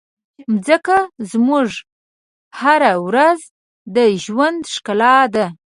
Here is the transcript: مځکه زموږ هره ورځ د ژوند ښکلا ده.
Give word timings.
مځکه 0.53 0.97
زموږ 1.31 1.69
هره 2.61 2.93
ورځ 3.07 3.39
د 3.95 3.97
ژوند 4.23 4.61
ښکلا 4.73 5.17
ده. 5.35 5.45